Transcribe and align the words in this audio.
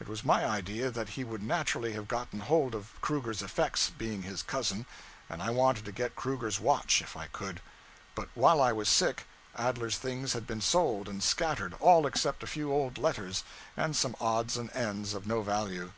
It 0.00 0.06
was 0.06 0.22
my 0.22 0.44
idea 0.44 0.90
that 0.90 1.08
he 1.16 1.24
would 1.24 1.42
naturally 1.42 1.94
have 1.94 2.06
gotten 2.06 2.40
hold 2.40 2.74
of 2.74 2.92
Kruger's 3.00 3.40
effects, 3.40 3.88
being 3.88 4.20
his 4.20 4.42
cousin; 4.42 4.84
and 5.30 5.42
I 5.42 5.48
wanted 5.48 5.86
to 5.86 5.92
get 5.92 6.14
Kruger's 6.14 6.60
watch, 6.60 7.00
if 7.00 7.16
I 7.16 7.28
could. 7.28 7.62
But 8.14 8.28
while 8.34 8.60
I 8.60 8.72
was 8.74 8.90
sick, 8.90 9.24
Adler's 9.56 9.96
things 9.96 10.34
had 10.34 10.46
been 10.46 10.60
sold 10.60 11.08
and 11.08 11.22
scattered, 11.22 11.74
all 11.80 12.06
except 12.06 12.42
a 12.42 12.46
few 12.46 12.70
old 12.70 12.98
letters, 12.98 13.44
and 13.74 13.96
some 13.96 14.14
odds 14.20 14.58
and 14.58 14.70
ends 14.76 15.14
of 15.14 15.26
no 15.26 15.40
value. 15.40 15.90